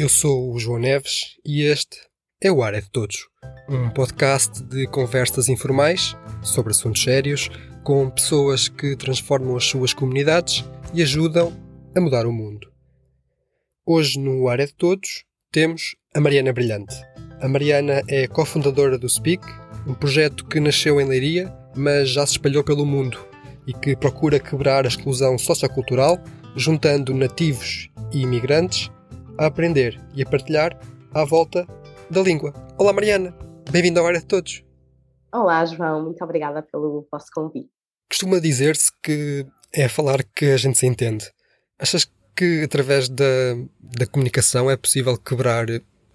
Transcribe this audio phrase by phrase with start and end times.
[0.00, 1.98] Eu sou o João Neves e este
[2.42, 3.28] é o Ar é de Todos,
[3.68, 7.50] um podcast de conversas informais sobre assuntos sérios
[7.84, 11.52] com pessoas que transformam as suas comunidades e ajudam
[11.94, 12.66] a mudar o mundo.
[13.84, 16.94] Hoje no Ar é de Todos temos a Mariana Brilhante.
[17.38, 19.46] A Mariana é cofundadora do Speak,
[19.86, 23.22] um projeto que nasceu em Leiria, mas já se espalhou pelo mundo
[23.66, 26.18] e que procura quebrar a exclusão sociocultural,
[26.56, 28.90] juntando nativos e imigrantes
[29.38, 30.78] a aprender e a partilhar
[31.14, 31.66] à volta
[32.10, 32.52] da língua.
[32.78, 33.34] Olá, Mariana.
[33.70, 34.64] Bem-vinda ao Área de Todos.
[35.32, 36.02] Olá, João.
[36.02, 37.70] Muito obrigada pelo vosso convite.
[38.08, 41.30] Costuma dizer-se que é falar que a gente se entende.
[41.78, 43.24] Achas que através da,
[43.80, 45.66] da comunicação é possível quebrar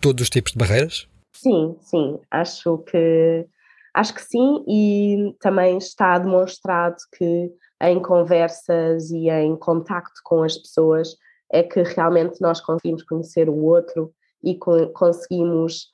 [0.01, 1.07] todos os tipos de barreiras?
[1.33, 2.19] Sim, sim.
[2.31, 3.45] Acho que
[3.93, 7.51] acho que sim e também está demonstrado que
[7.81, 11.15] em conversas e em contacto com as pessoas
[11.51, 15.93] é que realmente nós conseguimos conhecer o outro e co conseguimos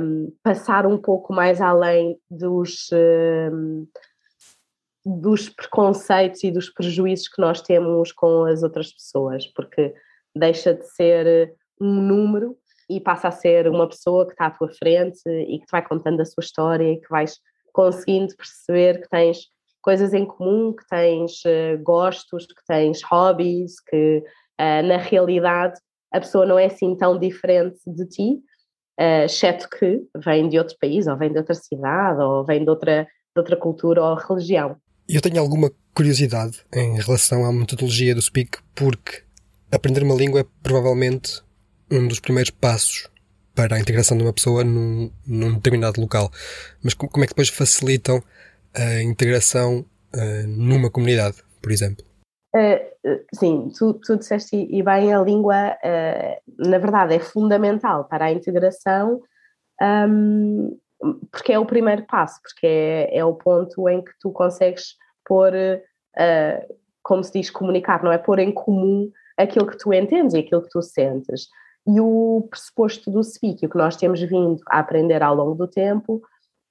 [0.00, 3.86] um, passar um pouco mais além dos, um,
[5.04, 9.94] dos preconceitos e dos prejuízos que nós temos com as outras pessoas, porque
[10.34, 12.56] deixa de ser um número
[12.88, 15.86] e passa a ser uma pessoa que está à tua frente e que te vai
[15.86, 17.38] contando a sua história e que vais
[17.72, 19.48] conseguindo perceber que tens
[19.82, 24.24] coisas em comum, que tens uh, gostos, que tens hobbies, que
[24.60, 25.78] Uh, na realidade,
[26.12, 28.38] a pessoa não é assim tão diferente de ti,
[29.00, 32.70] uh, exceto que vem de outro país, ou vem de outra cidade, ou vem de
[32.70, 34.76] outra, de outra cultura ou religião.
[35.08, 39.22] Eu tenho alguma curiosidade em relação à metodologia do Speak, porque
[39.70, 41.42] aprender uma língua é provavelmente
[41.90, 43.08] um dos primeiros passos
[43.54, 46.30] para a integração de uma pessoa num, num determinado local.
[46.82, 48.22] Mas como é que depois facilitam
[48.74, 49.84] a integração
[50.14, 52.07] uh, numa comunidade, por exemplo?
[52.54, 58.26] Uh, sim, tu, tu disseste e bem, a língua, uh, na verdade, é fundamental para
[58.26, 59.20] a integração,
[59.82, 60.78] um,
[61.30, 65.52] porque é o primeiro passo, porque é, é, o ponto em que tu consegues pôr,
[65.54, 68.18] uh, como se diz, comunicar, não é?
[68.18, 71.48] Pôr em comum aquilo que tu entendes e aquilo que tu sentes.
[71.86, 75.68] E o pressuposto do speak, o que nós temos vindo a aprender ao longo do
[75.68, 76.22] tempo,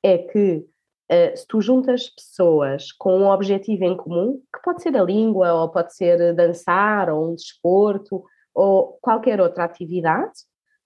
[0.03, 0.66] é que
[1.09, 5.53] Uh, se tu juntas pessoas com um objetivo em comum, que pode ser a língua,
[5.53, 8.23] ou pode ser dançar, ou um desporto,
[8.53, 10.34] ou qualquer outra atividade,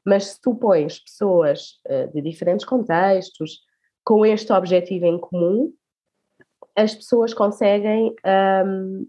[0.05, 3.59] mas se tu pões pessoas uh, de diferentes contextos
[4.03, 5.73] com este objetivo em comum,
[6.75, 8.15] as pessoas conseguem
[8.65, 9.07] um,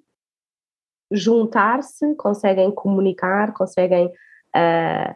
[1.10, 5.14] juntar-se, conseguem comunicar, conseguem uh,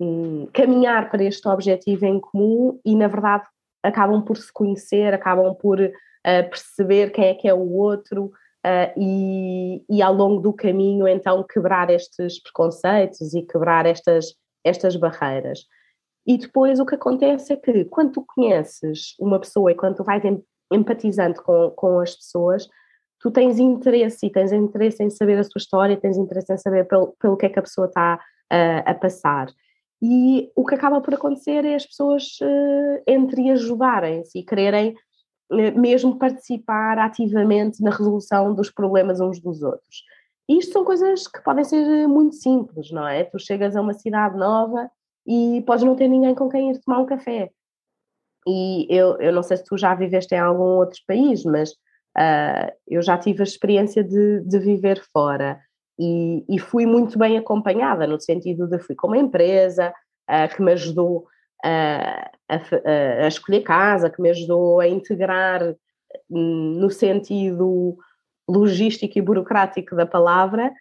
[0.00, 3.44] um, caminhar para este objetivo em comum e, na verdade,
[3.82, 5.90] acabam por se conhecer, acabam por uh,
[6.22, 11.44] perceber quem é que é o outro uh, e, e ao longo do caminho então
[11.44, 14.34] quebrar estes preconceitos e quebrar estas,
[14.64, 15.66] estas barreiras.
[16.26, 20.04] E depois o que acontece é que quando tu conheces uma pessoa e quando tu
[20.04, 20.22] vais
[20.72, 22.68] empatizando com, com as pessoas,
[23.20, 26.86] tu tens interesse e tens interesse em saber a sua história, tens interesse em saber
[26.86, 29.48] pelo, pelo que é que a pessoa está uh, a passar.
[30.02, 34.96] E o que acaba por acontecer é as pessoas uh, entre ajudarem-se e quererem
[35.52, 40.02] uh, mesmo participar ativamente na resolução dos problemas uns dos outros.
[40.48, 43.22] E isto são coisas que podem ser eh, muito simples, não é?
[43.22, 44.90] Tu chegas a uma cidade nova
[45.24, 47.50] e podes não ter ninguém com quem ir tomar um café.
[48.46, 52.72] E eu, eu não sei se tu já viveste em algum outro país, mas uh,
[52.88, 55.60] eu já tive a experiência de, de viver fora
[55.98, 59.92] e, e, fui muito bem acompanhada, no sentido de fui com uma empresa
[60.28, 61.26] uh, que me ajudou
[61.64, 65.74] uh, a, a, escolher casa, que me ajudou a integrar
[66.30, 67.96] um, no sentido
[68.48, 70.72] logístico e burocrático da palavra,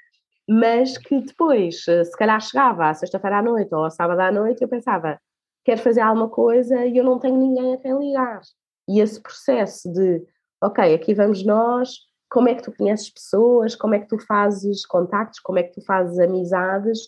[0.50, 4.32] mas que depois, eh, se calhar chegava à sexta-feira à noite ou ao sábado à
[4.32, 5.20] noite, eu pensava,
[5.64, 8.42] quero fazer alguma coisa e eu não tenho ninguém a quem ligar.
[8.90, 10.26] E esse processo de,
[10.62, 12.00] ok, aqui vamos nós,
[12.32, 15.74] como é que tu conheces pessoas, como é que tu fazes contactos, como é que
[15.74, 17.00] tu fazes amizades,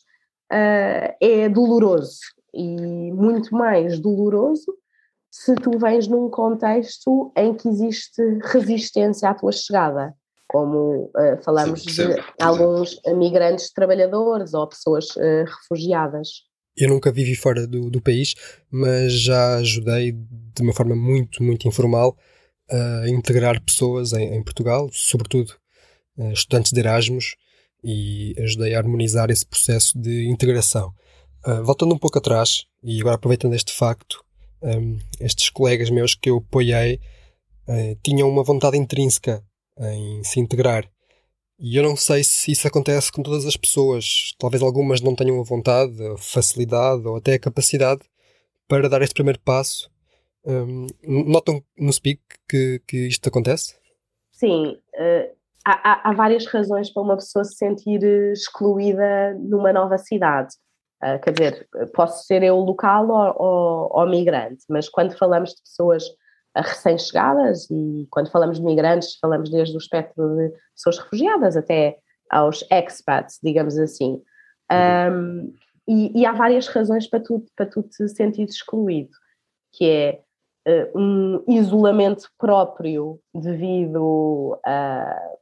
[0.52, 2.20] uh, é doloroso
[2.54, 4.76] e muito mais doloroso
[5.32, 10.14] se tu vens num contexto em que existe resistência à tua chegada,
[10.48, 16.44] como uh, falamos sim, de alguns migrantes trabalhadores ou pessoas uh, refugiadas.
[16.76, 18.36] Eu nunca vivi fora do, do país,
[18.70, 22.18] mas já ajudei de uma forma muito, muito informal
[22.70, 25.54] a integrar pessoas em, em Portugal, sobretudo
[26.18, 27.36] uh, estudantes de Erasmus,
[27.84, 30.94] e ajudei a harmonizar esse processo de integração.
[31.46, 34.24] Uh, voltando um pouco atrás, e agora aproveitando este facto,
[34.62, 37.00] ehm, estes colegas meus que eu apoiei
[37.68, 39.44] uh, tinham uma vontade intrínseca
[39.78, 40.90] em se integrar.
[41.60, 44.34] E eu não sei se isso acontece com todas as pessoas.
[44.38, 48.02] Talvez algumas não tenham a vontade, a facilidade ou até a capacidade
[48.68, 49.90] para dar este primeiro passo.
[50.46, 53.76] Um, notam no Speak que, que isto acontece?
[54.32, 54.78] Sim.
[54.96, 55.36] Uh,
[55.66, 60.54] há, há, várias razões para uma pessoa se sentir excluída numa nova cidade.
[61.02, 65.62] Uh, quer dizer, posso ser eu local ou, ou, ou migrante, mas quando falamos de
[65.62, 66.04] pessoas
[66.56, 71.98] recém-chegadas e quando falamos de migrantes falamos desde o espectro de pessoas refugiadas até
[72.30, 74.22] aos expats, digamos assim.
[74.72, 75.54] Um,
[75.88, 79.12] e, e, há várias razões para tu, para tu te sentir excluído,
[79.74, 80.22] que é
[80.96, 85.34] um isolamento próprio devido a,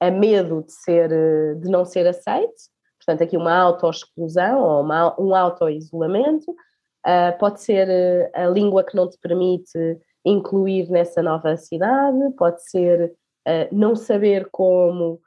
[0.00, 1.08] a medo de, ser,
[1.56, 2.54] de não ser aceito,
[2.98, 8.96] portanto aqui uma auto-exclusão ou uma, um auto-isolamento, uh, pode ser uh, a língua que
[8.96, 13.14] não te permite incluir nessa nova cidade, pode ser
[13.46, 15.20] uh, não saber como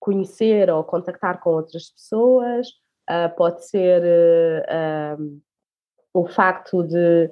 [0.00, 2.66] conhecer ou contactar com outras pessoas,
[3.08, 5.40] uh, pode ser uh,
[6.12, 7.30] o facto de,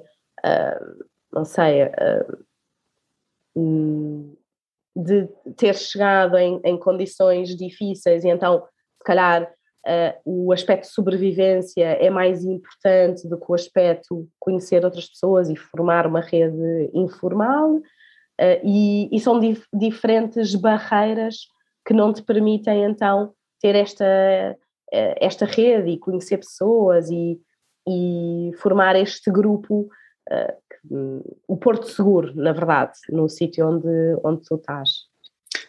[1.31, 1.91] não sei,
[3.55, 4.35] hum,
[4.95, 8.65] de ter chegado em, em condições difíceis e então,
[8.97, 9.51] se calhar,
[9.87, 15.49] Uh, o aspecto de sobrevivência é mais importante do que o aspecto conhecer outras pessoas
[15.49, 17.81] e formar uma rede informal, uh,
[18.61, 21.47] e, e, são dif diferentes barreiras
[21.87, 27.39] que não te permitem então ter esta, uh, esta rede e conhecer pessoas e,
[27.87, 29.89] e formar este grupo,
[31.47, 34.89] o Porto Seguro, na verdade, no sítio onde, onde tu estás.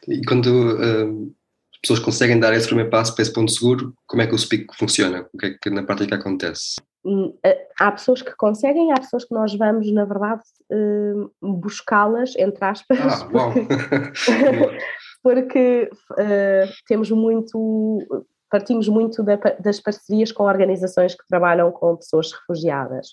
[0.06, 0.76] E quando
[1.82, 4.66] pessoas conseguem dar esse primeiro passo para esse ponto seguro, como é que o Speak
[4.76, 5.26] funciona?
[5.32, 6.80] O que é que na prática acontece?
[7.04, 12.36] Hum, eh, há pessoas que conseguem, há pessoas que nós vamos, na verdade, hum, buscá-las,
[12.36, 12.98] entre aspas.
[13.00, 13.66] Ah, porque,
[15.22, 17.98] porque uh, temos muito,
[18.50, 23.08] partimos muito da, das parcerias com organizações que trabalham com pessoas refugiadas.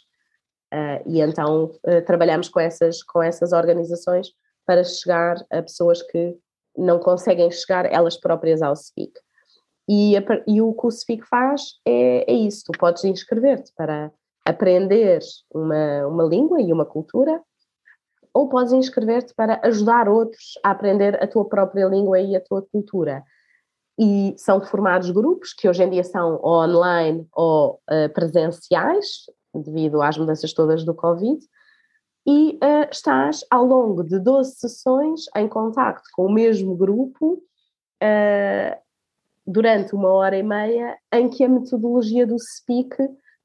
[0.73, 4.33] Uh, e então uh, trabalhamos com essas, com essas organizações
[4.65, 6.37] para chegar a pessoas que
[6.77, 9.13] não conseguem chegar elas próprias ao SFIC.
[9.89, 10.15] E,
[10.45, 14.11] e o que o SFIC faz é, é isso: tu podes inscrever-te para
[14.45, 15.19] aprender
[15.53, 17.41] uma, uma língua e uma cultura,
[18.33, 22.61] ou podes inscrever-te para ajudar outros a aprender a tua própria língua e a tua
[22.61, 23.23] cultura.
[23.99, 29.25] E são formados grupos que hoje em dia são online ou uh, presenciais,
[29.61, 31.39] devido às mudanças todas do Covid,
[32.27, 37.41] e uh, estás ao longo de 12 sessões em contacto com o mesmo grupo
[38.03, 38.77] uh,
[39.45, 42.97] durante uma hora e meia, em que a metodologia do Speak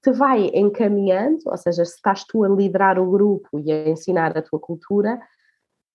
[0.03, 4.37] te vai encaminhando, ou seja, se estás tu a liderar o grupo e a ensinar
[4.37, 5.21] a tua cultura,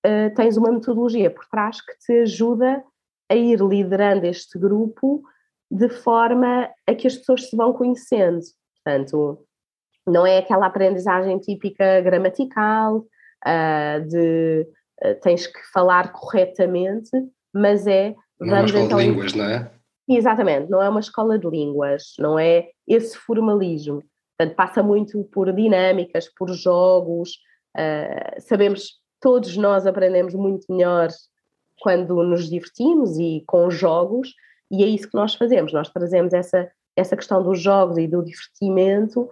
[0.06, 2.82] uh, tens uma metodologia por trás que te ajuda
[3.30, 5.22] a ir liderando este grupo
[5.70, 8.40] de forma a que as pessoas se vão conhecendo.
[8.76, 9.46] Portanto,
[10.08, 13.06] não é aquela aprendizagem típica gramatical,
[13.46, 14.66] uh, de
[15.04, 17.12] uh, tens que falar corretamente,
[17.54, 18.16] mas é.
[18.40, 19.72] Não é uma escola então, de línguas, não é?
[20.10, 24.02] Exatamente, não é uma escola de línguas, não é esse formalismo.
[24.38, 27.32] Portanto, passa muito por dinâmicas, por jogos.
[27.76, 31.10] Uh, sabemos, todos nós aprendemos muito melhor
[31.82, 34.34] quando nos divertimos e com jogos,
[34.72, 35.74] e é isso que nós fazemos.
[35.74, 39.30] Nós trazemos essa, essa questão dos jogos e do divertimento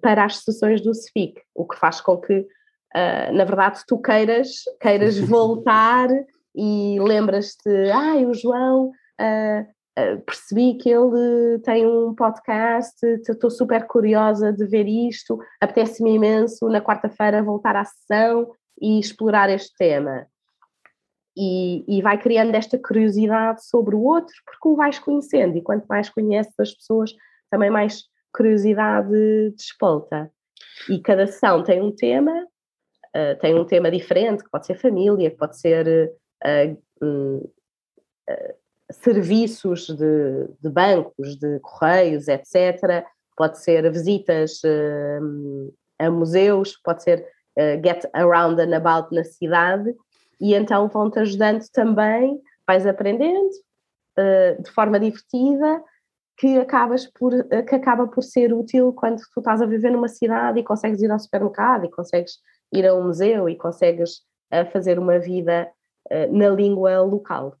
[0.00, 4.62] para as sessões do SFIC, o que faz com que, uh, na verdade, tu queiras,
[4.80, 6.08] queiras voltar
[6.54, 8.86] e lembras-te, ai, ah, o João,
[9.20, 9.62] uh,
[9.98, 12.96] uh, percebi que ele tem um podcast,
[13.28, 19.50] estou super curiosa de ver isto, apetece-me imenso na quarta-feira voltar à sessão e explorar
[19.50, 20.26] este tema.
[21.36, 25.86] E, e, vai criando esta curiosidade sobre o outro, porque o vais conhecendo, e quanto
[25.86, 27.12] mais conheces as pessoas,
[27.48, 28.02] também mais
[28.32, 30.30] curiosidade despolta.
[30.88, 32.32] E cada sessão tem um tema,
[33.16, 36.12] uh, tem um tema diferente, que pode ser família, que pode ser
[36.44, 37.52] uh, uh,
[38.90, 43.04] serviços de, de, bancos, de correios, etc.
[43.36, 44.62] Pode ser visitas
[45.98, 47.26] a museus, pode ser
[47.84, 49.94] get around and about na cidade,
[50.40, 53.50] e então vão-te ajudando também, vais aprendendo
[54.62, 55.82] de forma divertida
[56.38, 57.32] que, acabas por,
[57.68, 61.10] que acaba por ser útil quando tu estás a viver numa cidade e consegues ir
[61.10, 62.38] ao supermercado e consegues
[62.72, 64.20] ir a um museu e consegues
[64.52, 65.68] uh, fazer uma vida
[66.10, 67.56] uh, na língua local.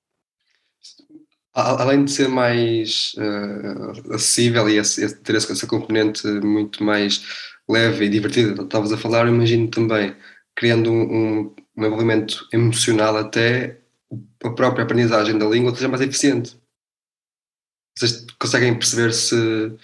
[1.52, 4.80] Além de ser mais uh, acessível e
[5.24, 7.24] ter essa componente muito mais
[7.68, 10.14] leve e divertida, estavas a falar, imagino também
[10.54, 13.80] criando um, um, envolvimento emocional até
[14.44, 16.56] a própria aprendizagem da língua seja mais eficiente
[17.98, 19.78] vocês conseguem perceber se, uh,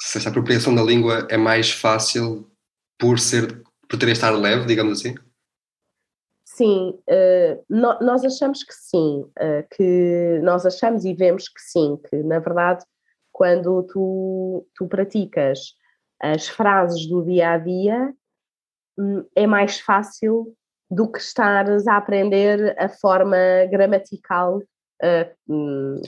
[0.00, 2.50] se essa apropriação da língua é mais fácil
[2.98, 5.14] por ser por ter estar leve, digamos assim?
[6.44, 12.16] Sim, uh, nós achamos que sim, uh, que nós achamos e vemos que sim, que
[12.22, 12.84] na verdade
[13.32, 15.74] quando tu, tu praticas
[16.22, 18.14] as frases do dia a dia
[18.96, 20.56] hum, é mais fácil
[20.88, 23.36] do que estares a aprender a forma
[23.70, 24.62] gramatical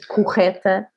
[0.09, 0.89] correta,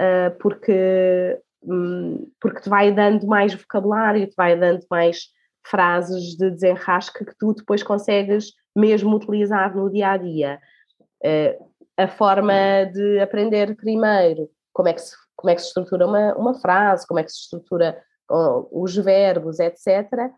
[0.00, 5.28] uh, porque, um, porque te vai dando mais vocabulário, te vai dando mais
[5.66, 10.60] frases de desenrasque que tu depois consegues mesmo utilizar no dia a dia.
[11.98, 16.34] A forma de aprender primeiro, como é que se, como é que se estrutura uma,
[16.36, 18.00] uma frase, como é que se estrutura
[18.70, 20.30] os verbos, etc.,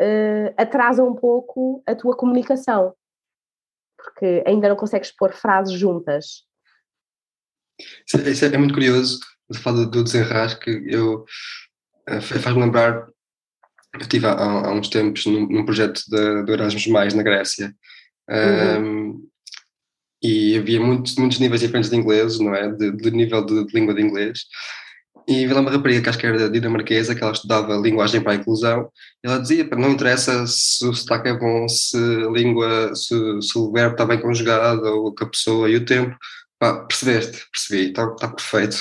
[0.00, 2.94] uh, atrasa um pouco a tua comunicação,
[3.96, 6.44] porque ainda não consegues pôr frases juntas.
[8.06, 11.24] Isso, é, isso é muito curioso, você fala do desenrasque, eu
[12.08, 13.06] eh, faz-me lembrar,
[13.94, 17.74] eu estive há, há uns tempos num, num projeto de, do Erasmus Mais na Grécia,
[18.28, 19.10] uhum.
[19.10, 19.28] um,
[20.22, 22.70] e havia muitos, muitos níveis diferentes de inglês, não é?
[22.70, 24.40] De, de nível de, de, língua de inglês.
[25.26, 28.32] E vi lá uma rapariga que acho que era dinamarquesa, que ela estudava linguagem para
[28.32, 28.88] a inclusão,
[29.24, 33.58] e ela dizia, não interessa se o sotaque é bom, se a língua, se, se
[33.58, 36.16] o verbo está bem conjugado, ou que a pessoa e o tempo,
[36.62, 37.44] Pá, percebeste?
[37.50, 38.76] Percebi, está, está perfeito.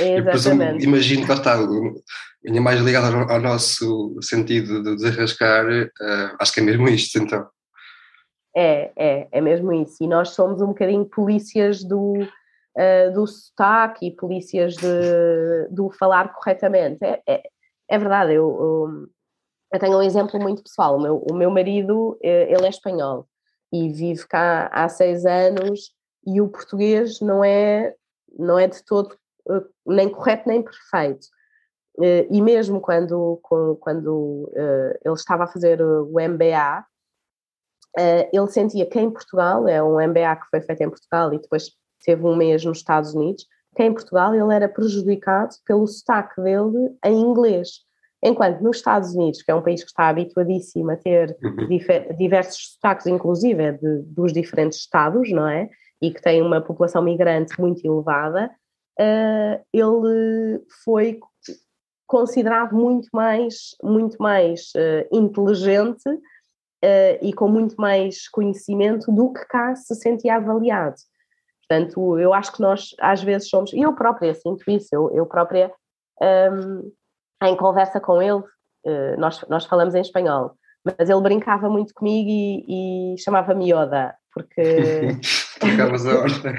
[0.00, 0.82] Exatamente.
[0.82, 6.36] Eu imagino que lá está, ainda mais ligado ao, ao, nosso sentido de desarrascar, uh,
[6.40, 7.48] acho que é mesmo isto, então.
[8.56, 10.02] É, é, é mesmo isso.
[10.02, 16.34] E nós somos um bocadinho polícias do, uh, do sotaque e polícias de, do falar
[16.34, 17.04] corretamente.
[17.04, 17.42] É, é,
[17.88, 19.08] é verdade, eu, eu,
[19.74, 20.96] eu, tenho um exemplo muito pessoal.
[20.96, 23.28] O meu, o meu marido, eh, ele é espanhol
[23.72, 25.94] e vive cá há seis anos
[26.26, 27.94] e o português não é,
[28.36, 29.16] não é de todo
[29.48, 31.26] eh, nem correto nem perfeito.
[32.02, 33.40] Eh, e mesmo quando,
[33.80, 36.84] quando eh, ele estava a fazer o MBA,
[38.30, 41.70] ele sentia que em Portugal, é um MBA que foi feito em Portugal e depois
[42.04, 46.94] teve um mês nos Estados Unidos, que em Portugal ele era prejudicado pelo sotaque dele
[47.02, 47.86] em inglês.
[48.22, 51.68] Enquanto nos Estados Unidos, que é um país que está habituadíssimo a ter uhum.
[52.18, 55.70] diversos sotaques, inclusive de, dos diferentes estados, não é?
[56.00, 58.50] E que tem uma população migrante muito elevada,
[59.00, 61.18] uh, ele foi
[62.06, 69.44] considerado muito mais, muito mais uh, inteligente uh, e com muito mais conhecimento do que
[69.46, 70.96] cá se sentia avaliado.
[71.68, 75.26] Portanto, eu acho que nós às vezes somos, e eu própria sinto isso, eu, eu
[75.26, 75.72] própria,
[76.22, 76.92] um,
[77.42, 78.40] em conversa com ele,
[79.18, 80.56] nós, nós falamos em espanhol,
[80.98, 84.62] mas ele brincava muito comigo e, e chamava-me Yoda, porque
[85.58, 86.54] Trocavas a ordem.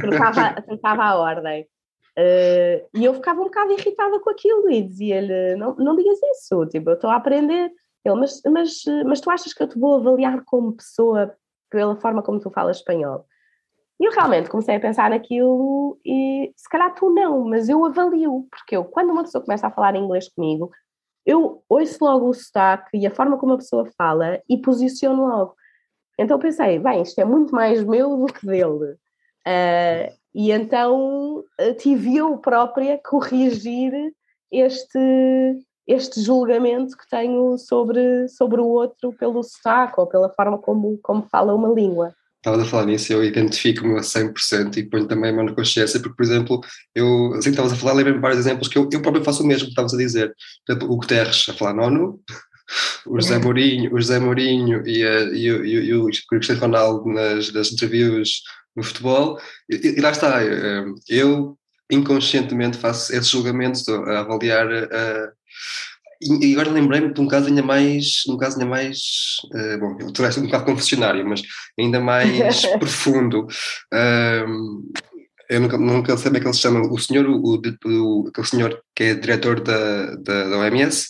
[0.00, 1.62] trocava, trocava a ordem.
[2.18, 6.66] Uh, e eu ficava um bocado irritada com aquilo e dizia-lhe: não, não digas isso,
[6.66, 7.70] tipo, eu estou a aprender.
[8.04, 11.34] Ele, mas, mas, mas tu achas que eu te vou avaliar como pessoa
[11.70, 13.26] pela forma como tu falas espanhol?
[14.00, 18.46] E eu realmente comecei a pensar naquilo e se calhar tu não, mas eu avalio,
[18.50, 20.70] porque eu, quando uma pessoa começa a falar inglês comigo,
[21.30, 25.54] eu ouço logo o sotaque e a forma como a pessoa fala e posiciono logo.
[26.18, 28.96] Então pensei, bem, isto é muito mais meu do que dele.
[29.46, 33.92] Uh, e então eh, tive eu própria corrigir
[34.52, 34.98] este,
[35.86, 41.22] este julgamento que tenho sobre, sobre o outro pelo sotaque ou pela forma como, como
[41.22, 42.14] fala uma língua.
[42.40, 46.00] Estavas a falar nisso, eu identifico-me a 100% e ponho também a mão na consciência,
[46.00, 46.60] porque, por exemplo,
[46.94, 49.46] eu, assim que estavas a falar, lembro-me vários exemplos que eu, eu próprio faço o
[49.46, 50.34] mesmo que estavas a dizer.
[50.66, 52.18] Exemplo, o Guterres a falar nono,
[53.06, 57.52] o José Mourinho, o José Mourinho e, a, e, e, e o Cristiano Ronaldo nas,
[57.52, 58.40] nas interviews
[58.74, 61.58] no futebol, e, e lá está, eh, eu
[61.90, 65.32] inconscientemente faço esses julgamentos a avaliar uh,
[66.22, 68.98] e agora lembrei-me de um caso ainda mais, um caso ainda mais,
[69.54, 71.42] uh, bom, eu estou um bocado confessionário, mas
[71.78, 73.46] ainda mais profundo.
[73.92, 74.82] Uh,
[75.48, 78.46] eu nunca, nunca sei como é que ele se chama, o senhor, o, o, aquele
[78.46, 81.08] senhor que é diretor da, da, da OMS,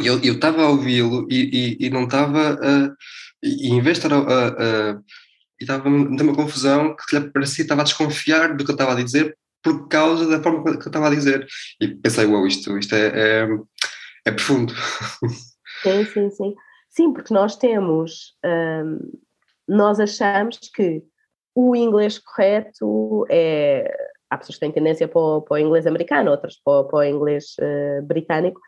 [0.00, 2.94] e eu estava a ouvi-lo e, e, e, não estava a.
[3.42, 4.18] E em vez de estar a.
[4.18, 4.98] a, a
[5.60, 8.74] e estava a ter uma confusão que parecia que estava a desconfiar do que eu
[8.74, 11.46] estava a dizer por causa da forma que eu estava a dizer.
[11.80, 13.48] E pensei, uau, wow, isto, isto é, é,
[14.26, 14.72] é, profundo.
[15.82, 16.54] Sim, sim, sim.
[16.88, 18.36] Sim, porque nós temos.
[18.44, 18.98] Hum,
[19.66, 21.02] nós achamos que
[21.54, 23.92] o inglês correto é.
[24.30, 27.04] Há pessoas que têm tendência para o, para o inglês americano, outras para, para o
[27.04, 28.58] inglês uh, britânico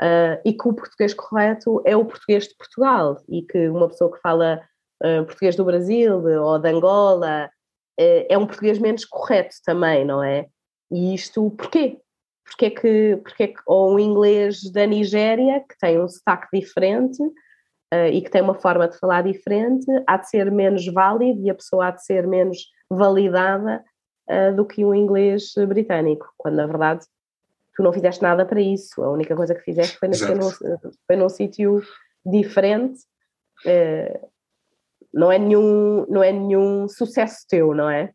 [0.00, 4.10] uh, e que o português correto é o português de Portugal e que uma pessoa
[4.10, 4.60] que fala
[5.04, 7.50] uh, português do Brasil ou de Angola
[7.96, 10.46] é um português menos correto também, não é?
[10.90, 12.00] E isto porquê?
[12.44, 16.48] Porque é que, porque é que ou um inglês da Nigéria, que tem um sotaque
[16.52, 21.40] diferente uh, e que tem uma forma de falar diferente, há de ser menos válido
[21.40, 23.82] e a pessoa há de ser menos validada
[24.28, 27.06] uh, do que um inglês britânico, quando na verdade
[27.74, 30.50] tu não fizeste nada para isso, a única coisa que fizeste foi nascer num,
[31.06, 31.80] foi num sítio
[32.24, 33.00] diferente.
[33.64, 34.32] Uh,
[35.12, 38.12] não é nenhum, não é nenhum sucesso teu, não é?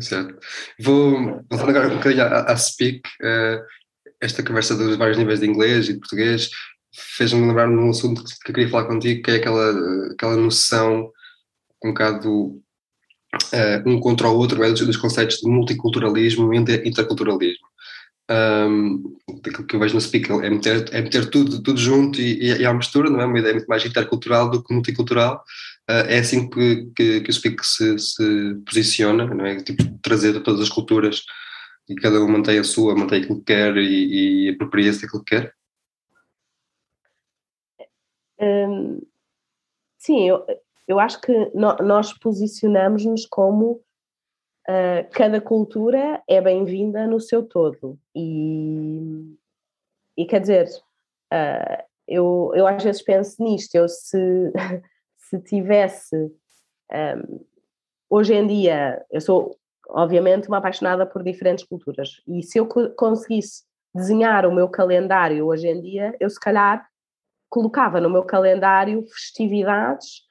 [0.00, 0.38] Certo.
[0.80, 3.00] Vou voltar agora um bocadinho à, à Speak.
[3.22, 3.62] Uh,
[4.20, 6.50] esta conversa dos vários níveis de inglês e de português
[6.92, 11.10] fez-me lembrar um assunto que eu queria falar contigo, que é aquela, aquela noção
[11.84, 12.62] um bocado uh,
[13.86, 17.66] um contra o outro, é, dos, dos conceitos de multiculturalismo e interculturalismo
[18.30, 22.40] um, aquilo que eu vejo no Speak é meter, é meter tudo, tudo junto e,
[22.40, 23.26] e, e à mistura, não é?
[23.26, 25.42] Uma ideia muito mais intercultural do que multicultural.
[25.90, 29.56] Uh, é assim que, que, que o Speak se, se, posiciona, não é?
[29.62, 31.22] Tipo, trazer todas as culturas
[31.88, 35.36] e cada um mantém a sua, mantém aquilo que quer e, e apropria-se daquilo que
[35.36, 35.54] quer.
[38.40, 39.02] Um,
[39.98, 40.46] sim, eu,
[40.88, 43.82] eu acho que no, nós posicionamos-nos como
[44.68, 47.98] uh, cada cultura é bem-vinda no seu todo.
[48.14, 49.36] E,
[50.16, 50.68] e quer dizer,
[51.32, 54.18] uh, eu, eu às vezes penso nisto, eu se,
[55.28, 56.16] se tivesse.
[56.92, 57.44] Um,
[58.08, 59.56] hoje em dia, eu sou
[59.88, 62.66] obviamente uma apaixonada por diferentes culturas, e se eu
[62.96, 63.64] conseguisse
[63.94, 66.88] desenhar o meu calendário hoje em dia, eu se calhar
[67.48, 70.22] colocava no meu calendário festividades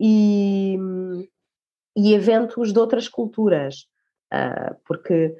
[0.00, 0.78] e,
[1.96, 3.88] e eventos de outras culturas,
[4.32, 5.34] uh, porque,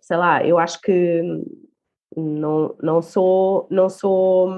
[0.00, 1.22] sei lá, eu acho que
[2.16, 4.50] não, não sou, não sou,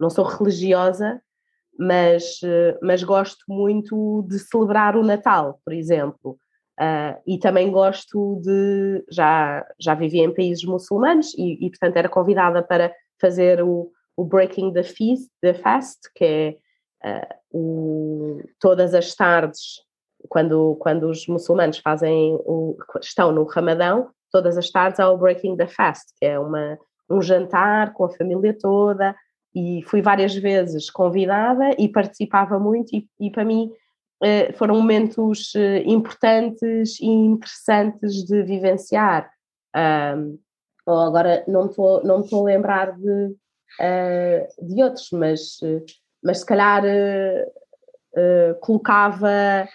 [0.00, 1.22] não sou religiosa,
[1.78, 2.40] mas,
[2.82, 6.38] mas gosto muito de celebrar o Natal, por exemplo.
[6.80, 9.04] Uh, e também gosto de.
[9.10, 14.24] Já, já vivi em países muçulmanos e, e portanto, era convidada para fazer o, o
[14.24, 16.58] Breaking the Feast, the Fast, que
[17.04, 17.20] é
[17.52, 19.82] uh, o, todas as tardes,
[20.28, 25.56] quando, quando os muçulmanos fazem o, estão no Ramadão, todas as tardes há o Breaking
[25.56, 29.14] the Fast, que é uma, um jantar com a família toda,
[29.54, 33.70] e fui várias vezes convidada e participava muito, e, e para mim
[34.22, 39.30] uh, foram momentos uh, importantes e interessantes de vivenciar.
[39.74, 40.38] Um,
[40.86, 43.26] agora não estou não a lembrar de,
[43.80, 45.58] uh, de outros, mas
[46.22, 47.48] mas se calhar uh,
[48.20, 49.68] uh, colocava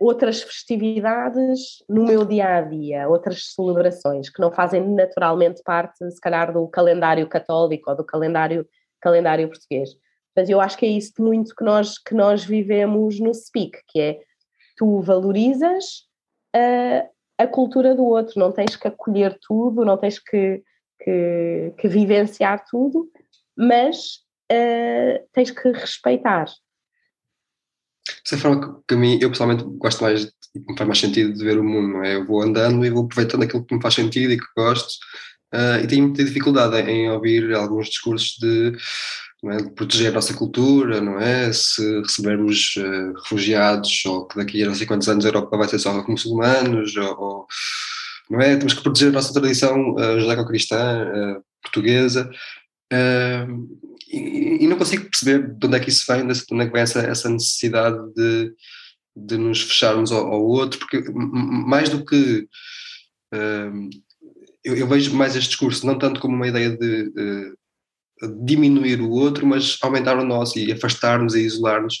[0.00, 6.20] outras festividades no meu dia a dia, outras celebrações que não fazem naturalmente parte, se
[6.20, 8.66] calhar, do calendário católico ou do calendário,
[9.00, 9.90] calendário português.
[10.36, 14.00] Mas eu acho que é isso muito que nós, que nós vivemos no Speak, que
[14.00, 14.20] é
[14.76, 16.04] tu valorizas
[16.54, 20.62] a, a cultura do outro, não tens que acolher tudo, não tens que,
[21.02, 23.10] que, que vivenciar tudo,
[23.56, 24.20] mas
[24.52, 26.46] uh, tens que respeitar.
[28.24, 31.44] Dessa é forma que a mim, eu pessoalmente gosto mais, me faz mais sentido de
[31.44, 32.14] ver o mundo, não é?
[32.14, 34.94] Eu vou andando e vou aproveitando aquilo que me faz sentido e que gosto,
[35.54, 38.76] uh, e tenho muita dificuldade em ouvir alguns discursos de,
[39.46, 39.56] é?
[39.58, 41.52] de, proteger a nossa cultura, não é?
[41.52, 45.68] Se recebermos uh, refugiados, ou que daqui a não sei quantos anos a Europa vai
[45.68, 47.46] ser só com muçulmanos, ou, ou
[48.30, 48.56] não é?
[48.56, 52.30] Temos que proteger a nossa tradição uh, judaico-cristã, uh, portuguesa,
[54.10, 56.72] e, e, não consigo perceber de onde é que isso vem, de onde é que
[56.72, 58.52] vem essa, essa necessidade de,
[59.14, 62.48] de nos fecharmos ao, ao outro, porque mais do que.
[64.64, 67.54] Eu, eu, vejo mais este discurso não tanto como uma ideia de, de
[68.44, 71.98] diminuir o outro, mas aumentar o nosso e afastar-nos e isolar-nos.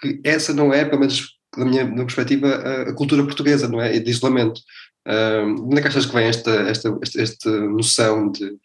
[0.00, 3.80] Que essa não é, pelo menos da minha, minha perspectiva, a, a, cultura portuguesa, não
[3.80, 3.98] é?
[3.98, 4.60] De isolamento.
[5.06, 8.56] Uh, onde é que achas que vem esta, esta, esta, esta noção de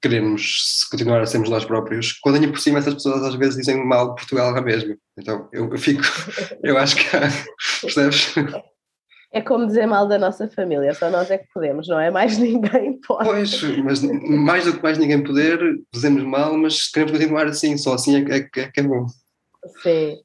[0.00, 3.84] queremos continuar a sermos nós próprios, quando ainda por cima essas pessoas às vezes dizem
[3.84, 4.96] mal de Portugal lá mesmo.
[5.16, 6.02] Então eu, eu fico,
[6.62, 7.04] eu acho que
[7.80, 8.34] percebes?
[9.32, 12.10] É como dizer mal da nossa família, só nós é que podemos, não é?
[12.10, 13.24] Mais ninguém pode.
[13.24, 15.58] Pois, mas mais do que mais ninguém poder,
[15.92, 19.06] dizemos mal, mas queremos continuar assim, só assim é, é, é que é bom.
[19.82, 20.20] Sim.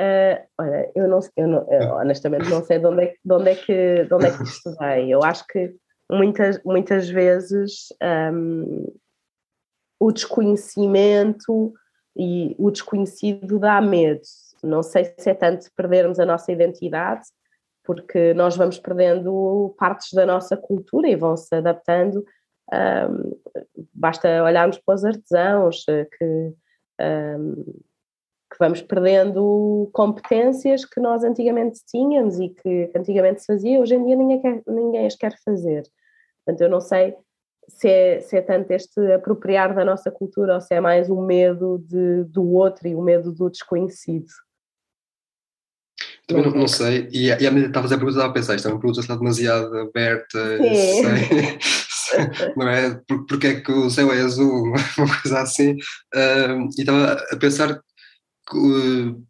[0.00, 3.50] Uh, olha, eu não, eu não eu honestamente não sei de onde é, de onde
[3.50, 5.10] é que de onde é que isto vem.
[5.10, 5.74] Eu acho que
[6.10, 7.88] muitas, muitas vezes
[8.32, 8.86] um,
[9.98, 11.72] o desconhecimento
[12.16, 14.22] e o desconhecido dá medo.
[14.62, 17.22] Não sei se é tanto perdermos a nossa identidade,
[17.88, 22.22] porque nós vamos perdendo partes da nossa cultura e vão se adaptando.
[22.70, 23.32] Um,
[23.94, 26.52] basta olharmos para os artesãos que,
[27.00, 33.80] um, que vamos perdendo competências que nós antigamente tínhamos e que, que antigamente se fazia,
[33.80, 35.84] hoje em dia ninguém, quer, ninguém as quer fazer.
[36.44, 37.16] Portanto, eu não sei
[37.68, 41.22] se é, se é tanto este apropriar da nossa cultura ou se é mais o
[41.22, 44.28] medo de, do outro e o medo do desconhecido.
[46.28, 48.30] Também não, não sei, e, e à medida que estava a fazer a pergunta, estava
[48.30, 53.00] a pensar, isto é uma pergunta demasiado aberta, sei, não é?
[53.08, 57.36] Por, porque é que o céu é azul, uma coisa assim, uh, e estava a
[57.36, 57.80] pensar
[58.46, 59.24] que uh,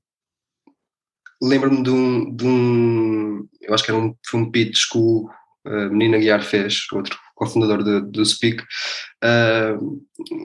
[1.41, 5.31] lembro-me de um, de um, eu acho que era um, foi um pitch que o
[5.69, 8.63] uh, Menina Guiar fez, outro cofundador do, do Speak,
[9.25, 10.01] uh,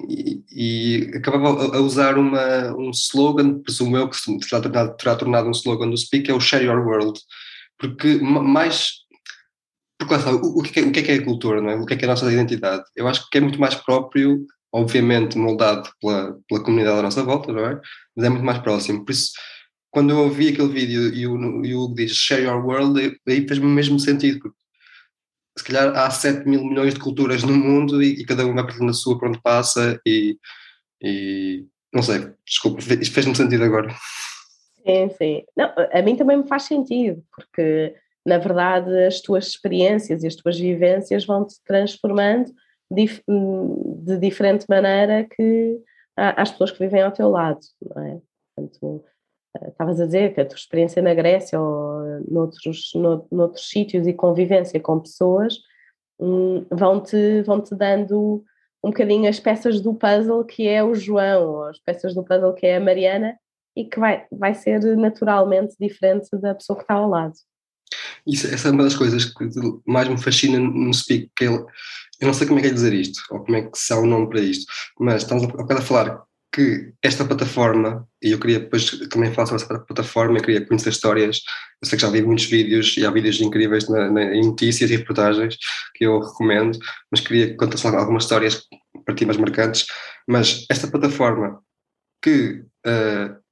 [0.09, 5.47] e, e, acabava a, usar uma, um slogan, presumo eu, que terá tornado, terá tornado
[5.47, 7.19] um slogan do Speak, é o Share Your World,
[7.77, 9.03] porque mais
[9.97, 11.75] porque está, o, o, que é, o que é que é a cultura, não é?
[11.75, 12.83] o que é que é a nossa identidade?
[12.95, 17.53] Eu acho que é muito mais próprio, obviamente moldado pela, pela comunidade à nossa volta,
[17.53, 17.79] não é?
[18.15, 19.05] Mas é muito mais próximo.
[19.05, 19.31] Por isso,
[19.91, 23.65] quando eu ouvi aquele vídeo e o, e o diz Share Your World, aí fez-me
[23.65, 24.57] o mesmo sentido, porque
[25.57, 28.91] se calhar há 7 mil milhões de culturas no mundo e, e cada uma apresenta
[28.91, 30.37] a sua por onde passa e,
[31.01, 33.93] e não sei, desculpa, isto fez-me sentido agora.
[34.85, 35.43] Sim, sim.
[35.55, 40.35] Não, a mim também me faz sentido, porque na verdade as tuas experiências e as
[40.35, 42.51] tuas vivências vão-te transformando
[42.91, 45.79] de, diferente maneira que
[46.15, 48.21] as pessoas que vivem ao teu lado, não é?
[48.55, 49.03] Portanto,
[49.67, 52.91] estavas a dizer que a tua experiência na Grécia ou noutros,
[53.31, 55.59] noutros sítios e convivência com pessoas
[56.19, 58.43] hum, vão-te vão -te dando
[58.83, 62.53] um bocadinho as peças do puzzle que é o João, ou as peças do puzzle
[62.53, 63.37] que é a Mariana,
[63.75, 67.33] e que vai, vai ser naturalmente diferente da pessoa que está ao lado.
[68.27, 69.45] Isso, essa é uma das coisas que
[69.85, 71.63] mais me fascina no Speak, que ele,
[72.19, 73.99] eu não sei como é que é dizer isto, ou como é que se há
[73.99, 78.59] um nome para isto, mas estamos a, a falar que esta plataforma, e eu queria
[78.59, 81.41] depois também falar sobre essa plataforma, eu queria conhecer histórias,
[81.81, 84.91] eu sei que já vi muitos vídeos e há vídeos incríveis na, na, em notícias
[84.91, 85.57] e reportagens
[85.95, 86.77] que eu recomendo,
[87.11, 88.67] mas queria contar algumas histórias
[89.03, 89.87] para ti mais marcantes,
[90.27, 91.59] mas esta plataforma
[92.21, 93.43] que uh,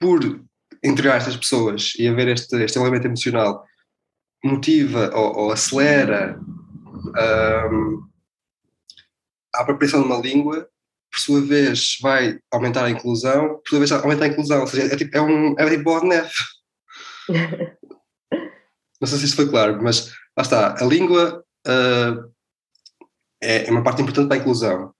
[0.00, 0.42] por
[0.82, 3.62] integrar estas pessoas e haver este, este elemento emocional
[4.42, 8.08] motiva ou, ou acelera um,
[9.54, 10.68] a apropriação de uma língua
[11.18, 14.60] por sua vez, vai aumentar a inclusão, por sua vez, aumentar a inclusão.
[14.60, 16.32] Ou seja, é tipo, é um, é tipo bola de neve.
[19.00, 20.74] Não sei se isso foi claro, mas lá está.
[20.80, 22.32] A língua uh,
[23.40, 24.92] é, uma parte importante para a inclusão.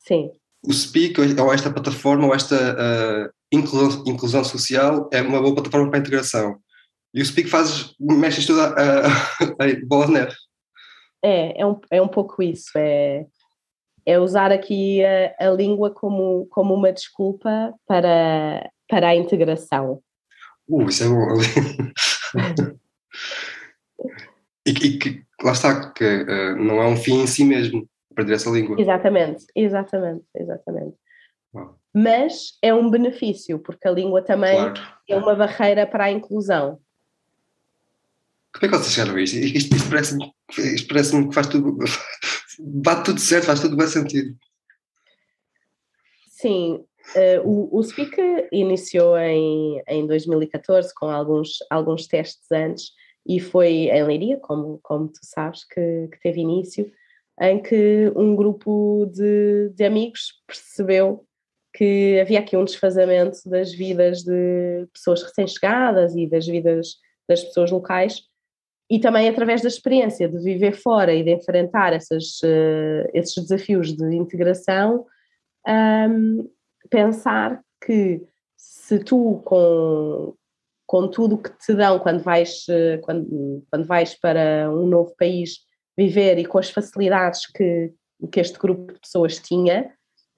[0.00, 0.30] Sim.
[0.64, 5.88] O Speak, ou esta plataforma, ou esta uh, inclusão, inclusão social, é uma boa plataforma
[5.90, 6.60] para a integração.
[7.14, 9.06] E o Speak faz, mexe tudo a, a,
[9.64, 10.34] a bola de neve.
[11.24, 12.70] É, é um, é um pouco isso.
[12.76, 13.26] É,
[14.04, 20.00] é usar aqui a, a, língua como, como uma desculpa para, para a integração.
[20.68, 21.40] Uh, isso é bom.
[24.66, 28.34] e, e que lá está, que uh, não é um fim em si mesmo, perder
[28.34, 28.80] essa língua.
[28.80, 30.96] Exatamente, exatamente, exatamente.
[31.94, 34.80] Mas é um benefício, porque a língua também claro.
[35.08, 36.80] é uma barreira para a inclusão.
[38.54, 39.36] Como é que vocês chegaram a isto?
[39.36, 40.32] Isto, isto parece-me
[40.88, 41.78] parece que faz tudo
[42.58, 44.36] bate tudo certo, faz tudo bem sentido.
[46.28, 46.84] Sim,
[47.16, 48.16] uh, o, o Speak
[48.50, 52.92] iniciou em, em 2014 com alguns, alguns testes antes
[53.26, 56.90] e foi em Leiria, como, como tu sabes, que, que teve início,
[57.40, 61.24] em que um grupo de, de amigos percebeu
[61.74, 66.96] que havia aqui um desfazamento das vidas de pessoas recém-chegadas e das vidas
[67.28, 68.22] das pessoas locais
[68.92, 73.96] e também através da experiência de viver fora e de enfrentar essas, uh, esses desafios
[73.96, 75.06] de integração,
[75.66, 76.46] um,
[76.90, 78.20] pensar que
[78.54, 80.34] se tu com,
[80.86, 85.60] com tudo que te dão quando vais, eh, quando, quando vais para um novo país
[85.96, 87.94] viver e com as facilidades que,
[88.30, 89.90] que este grupo de pessoas tinha,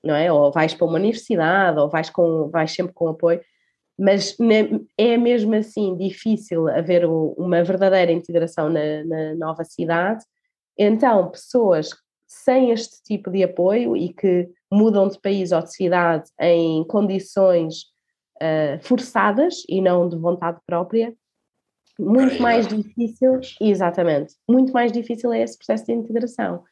[0.03, 0.31] não é?
[0.33, 3.41] Ou vais para uma universidade, ou vais, com, vais sempre com apoio,
[3.99, 4.37] mas
[4.99, 10.25] é mesmo assim difícil haver uma verdadeira integração na, na, nova cidade.
[10.77, 11.91] Então, pessoas
[12.27, 17.85] sem este tipo de apoio e que mudam de país ou de cidade em condições
[18.43, 21.15] uh, forçadas e não de vontade própria,
[21.99, 26.65] muito mais difícil, exatamente, muito mais difícil é esse processo de integração.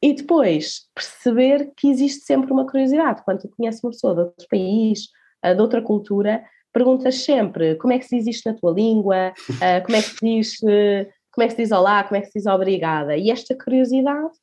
[0.00, 4.46] E depois perceber que existe sempre uma curiosidade quando tu conheces uma pessoa de outro
[4.48, 5.08] país
[5.42, 9.82] de outra cultura, perguntas sempre como é que se diz isto na tua língua, uh,
[9.84, 12.28] como é que se diz, uh, como é que se diz olá, como é que
[12.28, 13.16] se diz obrigada.
[13.16, 14.34] E esta curiosidade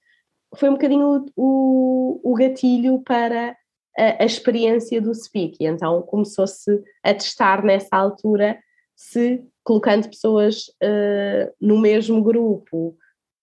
[0.56, 3.56] foi um bocadinho o, o, o gatilho para
[3.98, 5.58] a, a experiência do Speak.
[5.60, 8.58] E então começou-se a testar nessa altura
[8.96, 12.96] se colocando pessoas uh, no mesmo grupo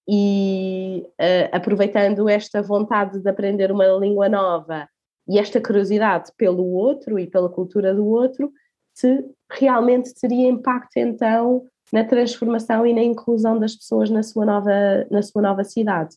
[0.09, 1.07] e
[1.53, 4.89] aproveitando esta vontade de aprender uma língua nova
[5.29, 8.53] e esta curiosidade pelo outro e pela cultura do outro,
[8.95, 14.71] se realmente teria impacto então na transformação e na inclusão das pessoas na sua nova,
[15.11, 16.17] na sua nova cidade.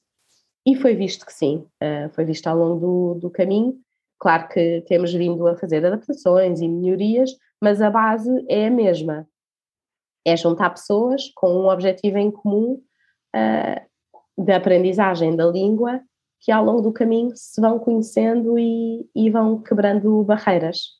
[0.65, 3.77] E foi visto que sim, uh, foi visto ao longo do, do caminho.
[4.19, 9.27] Claro que temos vindo a fazer adaptações e melhorias, mas a base é a mesma.
[10.25, 12.81] É juntar pessoas com um objetivo em comum
[13.35, 16.01] uh, da aprendizagem da língua
[16.39, 20.95] que ao longo do caminho se vão conhecendo e, e vão quebrando barreiras.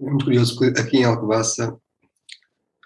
[0.00, 1.76] É muito curioso, porque aqui em Alcobaça,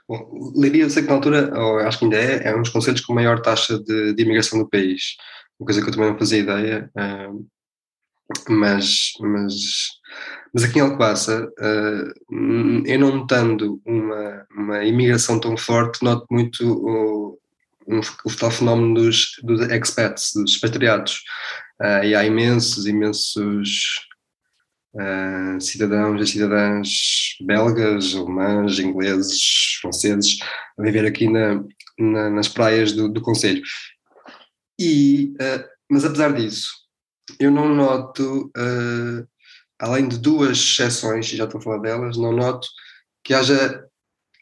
[0.09, 3.01] bom, eu sei que na altura, ou acho que ainda é, é um dos conselhos
[3.01, 5.17] com maior taxa de, de imigração do país,
[5.59, 7.47] uma coisa que eu também não fazia ideia, uh,
[8.49, 9.55] mas, mas,
[10.53, 16.65] mas aqui em Alcobaça, uh, eu não notando uma, uma imigração tão forte, noto muito
[16.65, 17.37] um,
[18.25, 21.23] o tal fenómeno dos, dos expats, dos expatriados.
[21.81, 24.07] Uh, e há imensos, imensos
[24.95, 26.89] uh, cidadãos e cidadãs
[27.41, 30.39] belgas, alemães, ingleses, franceses
[30.79, 31.65] a viver aqui na,
[31.99, 33.63] na, nas praias do, do Conselho.
[34.81, 36.69] Uh, mas apesar disso,
[37.41, 38.51] eu não noto,
[39.79, 42.69] além de duas exceções, e já estou a falar delas, não noto
[43.25, 43.85] que haja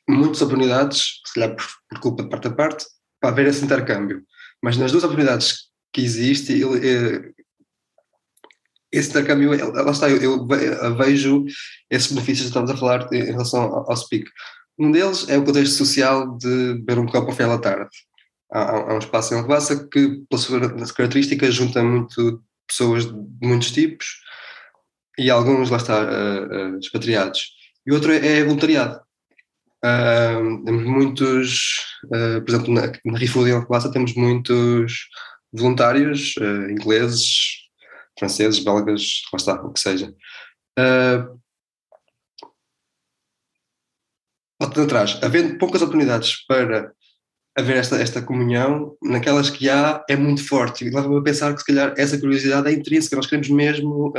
[0.08, 2.86] muitas oportunidades, se calhar por, por culpa de parte a parte,
[3.20, 4.22] para haver esse intercâmbio.
[4.62, 7.34] Mas nas duas oportunidades que existe, ele,
[8.92, 11.44] esse intercâmbio, lá está, eu, eu, vejo
[11.90, 14.30] esses benefícios que estamos a falar em relação ao, ao Speak.
[14.78, 17.90] Um deles é o contexto social de beber um copo ao final da tarde.
[18.52, 24.20] Há, há um espaço em Alcobaça que, pelas características, junta muito pessoas de muitos tipos
[25.18, 27.54] e alguns, lá está, uh, uh, expatriados.
[27.86, 29.00] E outro é, é voluntariado.
[29.82, 35.08] Temos muitos, uh, por exemplo, na, na em Alcobaça temos muitos
[35.52, 37.68] voluntários uh, ingleses,
[38.18, 40.12] franceses, belgas, lá está, o que seja.
[40.78, 41.38] Uh,
[44.60, 46.92] atrás, havendo poucas oportunidades para
[47.56, 51.60] haver esta, esta comunhão, naquelas que há é muito forte e leva-me a pensar que
[51.60, 54.12] se calhar essa curiosidade é intrínseca, nós queremos mesmo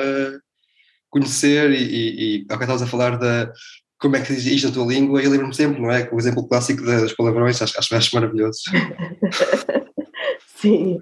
[1.10, 3.52] conhecer e, e, e ao que estavas a falar da
[4.00, 6.08] como é que diz isto na tua língua, eu lembro-me sempre, não é?
[6.12, 8.60] O exemplo clássico das palavrões, acho, acho, acho maravilhoso.
[10.56, 11.02] Sim.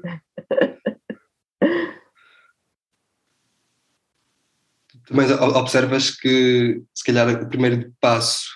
[5.07, 8.47] Também observas que, se calhar, o primeiro passo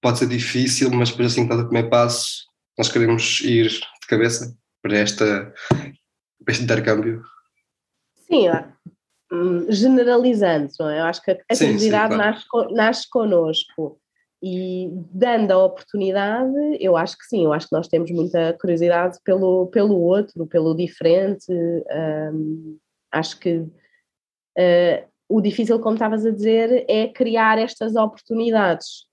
[0.00, 2.44] pode ser difícil, mas depois assim que estás o primeiro passo,
[2.76, 5.54] nós queremos ir de cabeça para, esta,
[6.44, 7.22] para este intercâmbio.
[8.26, 8.48] Sim,
[9.68, 11.00] generalizando, não é?
[11.00, 12.16] Eu acho que a curiosidade claro.
[12.16, 13.98] nasce, nasce connosco
[14.42, 19.18] e dando a oportunidade, eu acho que sim, eu acho que nós temos muita curiosidade
[19.24, 21.50] pelo, pelo outro, pelo diferente.
[21.50, 22.76] Um,
[23.10, 29.06] acho que uh, o difícil, como estavas a dizer, é criar estas oportunidades.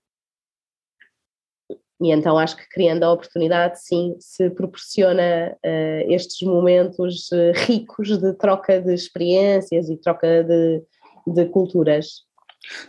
[2.02, 8.18] E então acho que criando a oportunidade, sim, se proporciona uh, estes momentos uh, ricos
[8.18, 10.82] de troca de experiências e troca de,
[11.28, 12.22] de culturas.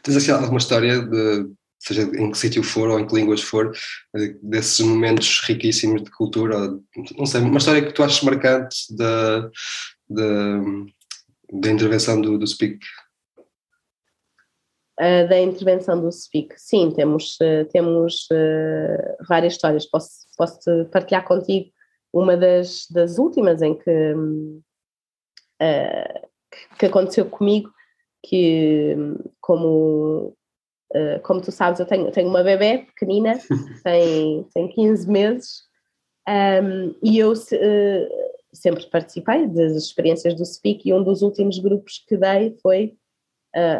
[0.02, 1.48] Tens assim alguma história, de,
[1.78, 3.72] seja em que sítio for ou em que línguas for,
[4.16, 6.70] eh, desses momentos riquíssimos de cultura?
[7.16, 9.50] Não sei, uma história que tu achas marcante da,
[10.10, 10.60] da,
[11.52, 12.80] da intervenção do, do Speak
[15.00, 16.54] uh, da intervenção do SPIC.
[16.58, 19.86] Sim, temos, uh, temos uh, várias histórias.
[19.86, 21.72] Posso, posso partilhar contigo
[22.12, 24.14] uma das, das últimas em que,
[26.78, 27.72] que aconteceu comigo,
[28.24, 28.96] que
[29.42, 30.38] como,
[31.24, 33.40] como tu sabes, eu tenho, tenho uma bebê pequenina,
[33.84, 35.64] tem, tem 15 meses,
[36.30, 37.34] um, e eu
[38.54, 42.96] sempre participei das experiências do SPIC e um dos últimos grupos que dei foi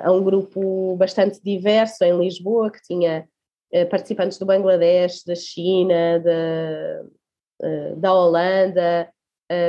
[0.04, 3.28] a um grupo bastante diverso em Lisboa, que tinha
[3.72, 7.06] eh, participantes do Bangladesh, da China, da,
[7.64, 9.10] eh, da Holanda,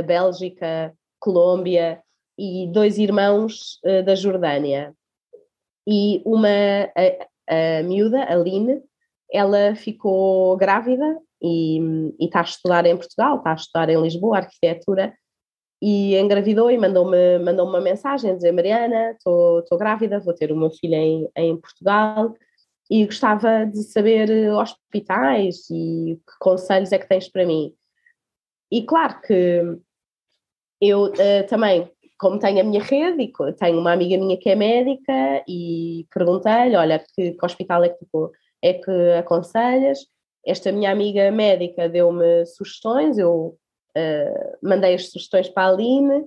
[0.06, 2.02] Bélgica, Colômbia
[2.38, 4.94] e dois irmãos eh, da Jordânia.
[5.86, 8.82] E uma, a, a miúda, a Line,
[9.30, 11.78] ela ficou grávida e,
[12.18, 15.14] e está a estudar em Portugal, está a estudar em Lisboa, arquitetura,
[15.82, 20.96] e engravidou e mandou-me mandou uma mensagem dizer Mariana, estou grávida, vou ter uma filha
[20.96, 22.34] em, em Portugal
[22.90, 27.74] e gostava de saber hospitais e que conselhos é que tens para mim.
[28.70, 29.78] E claro que
[30.80, 34.54] eu uh, também como tenho a minha rede e tenho uma amiga minha que é
[34.54, 38.06] médica e perguntei-lhe, olha, que, que hospital é que,
[38.62, 40.06] é que aconselhas?
[40.46, 43.58] Esta minha amiga médica deu-me sugestões, eu
[43.96, 46.26] uh, mandei as sugestões para a Aline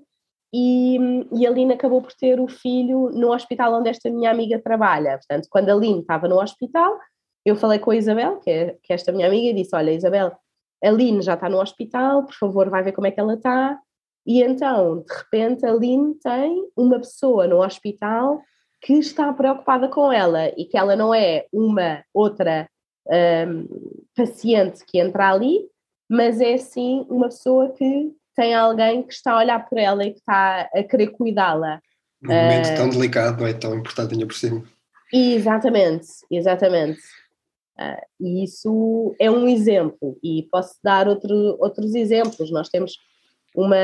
[0.53, 0.97] e,
[1.33, 5.17] e a Aline acabou por ter o filho no hospital onde esta minha amiga trabalha.
[5.17, 6.97] Portanto, quando a Aline estava no hospital,
[7.45, 9.91] eu falei com a Isabel, que é, que é esta minha amiga, e disse: Olha,
[9.91, 10.37] Isabel,
[10.83, 13.79] a Aline já está no hospital, por favor, vai ver como é que ela está.
[14.25, 18.41] E então, de repente, a Aline tem uma pessoa no hospital
[18.81, 22.69] que está preocupada com ela e que ela não é uma outra
[23.07, 23.67] um,
[24.15, 25.67] paciente que entra ali,
[26.09, 30.11] mas é sim uma pessoa que tem alguém que está a olhar por ela e
[30.11, 31.81] que está a querer cuidá-la.
[32.21, 34.63] Num momento uh, tão delicado, não é tão importante ainda por cima.
[35.11, 36.99] Exatamente, exatamente.
[37.79, 42.51] Uh, e isso é um exemplo, e posso dar outro, outros exemplos.
[42.51, 42.97] Nós temos
[43.55, 43.75] uma,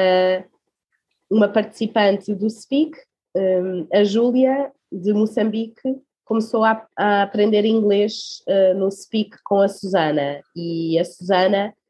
[1.30, 2.98] uma participante do SPIC,
[3.36, 9.68] um, a Júlia, de Moçambique, começou a, a aprender inglês uh, no SPIC com a
[9.68, 11.83] Susana, e a Susana um,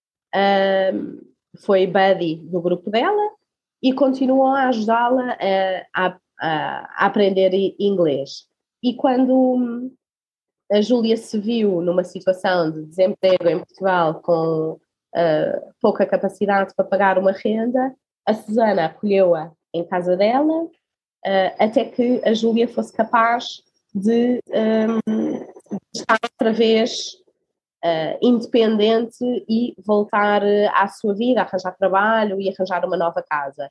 [1.59, 3.31] foi buddy do grupo dela
[3.81, 5.37] e continuou a ajudá-la
[5.93, 8.47] a, a, a aprender inglês.
[8.81, 9.91] E quando
[10.71, 16.85] a Júlia se viu numa situação de desemprego em Portugal com uh, pouca capacidade para
[16.85, 17.93] pagar uma renda,
[18.25, 20.69] a Susana acolheu-a em casa dela uh,
[21.59, 23.61] até que a Júlia fosse capaz
[23.93, 24.99] de, um,
[25.93, 27.22] de estar outra vez
[27.83, 30.41] uh, independente e voltar
[30.73, 33.69] à sua vida, arranjar trabalho e arranjar uma nova casa.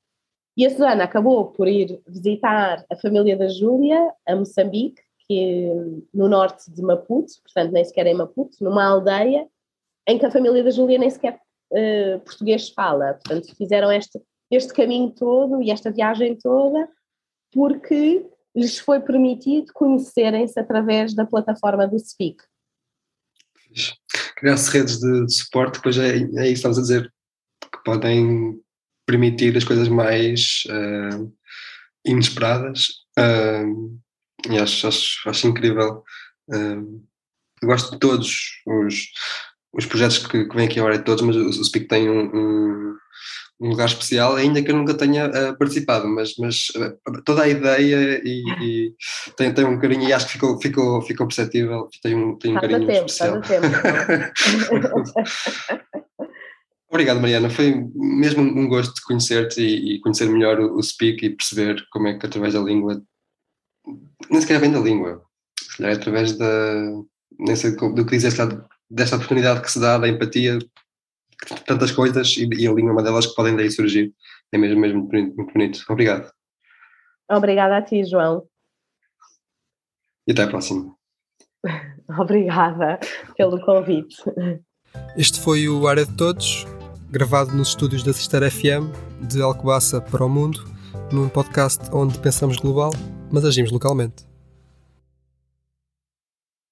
[0.57, 5.71] E a Susana acabou por ir visitar a família da Júlia a Moçambique que
[6.13, 9.49] no norte de Maputo, portanto nem sequer em Maputo, numa aldeia
[10.07, 11.41] em que a família da Júlia nem sequer
[11.73, 13.15] uh, português fala.
[13.15, 14.21] Portanto, fizeram este,
[14.51, 16.89] este caminho todo e esta viagem toda
[17.53, 22.43] porque lhes foi permitido conhecerem-se através da plataforma do Speak.
[24.37, 27.13] Criar-se redes de, de, suporte, depois é, é isso que estamos a dizer,
[27.61, 28.61] que podem
[29.07, 31.33] permitir as coisas mais uh,
[32.05, 32.87] inesperadas.
[33.19, 33.99] Uh,
[34.51, 36.03] e acho, acho, acho incrível.
[36.49, 37.05] Um,
[37.63, 39.05] gosto de todos os,
[39.73, 42.25] os projetos que, que vêm aqui agora, de todos, mas o, o Speak tem um,
[42.35, 42.97] um,
[43.63, 47.49] um, lugar especial, ainda que eu nunca tenha uh, participado, mas, mas uh, toda a
[47.49, 48.95] ideia e, e,
[49.37, 52.61] tem, tem um carinho, e acho que ficou, ficou, ficou perceptível, tem um, tem um
[52.61, 53.41] carinho tempo, especial.
[53.41, 53.67] Tempo.
[56.91, 57.49] Obrigado, Mariana.
[57.49, 61.83] Foi mesmo um gosto de conhecer-te e, e, conhecer melhor o, o Speak e perceber
[61.91, 63.03] como é que através da língua
[64.31, 65.23] nem sequer vem da língua,
[65.61, 66.75] se calhar é através da,
[67.39, 68.33] nem sei do que dizer,
[68.91, 70.59] desta oportunidade que se dá, da empatia,
[71.67, 74.13] tantas coisas, e, e a língua é uma delas que podem daí surgir.
[74.53, 75.37] É mesmo, mesmo muito bonito.
[75.37, 75.85] Muito bonito.
[75.89, 76.31] Obrigado.
[77.31, 78.45] Obrigada a ti, João.
[80.27, 80.95] E até à próxima.
[82.19, 83.01] Obrigada
[83.37, 84.17] pelo convite.
[85.17, 86.67] Este foi o Área de Todos,
[87.11, 88.93] gravado nos estúdios da Sister FM,
[89.27, 90.65] de Alcobaça para o Mundo,
[91.11, 92.93] num podcast onde pensamos global
[93.33, 94.32] mas agimos localmente.